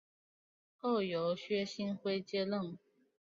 [0.79, 2.75] 后由薛星辉接任。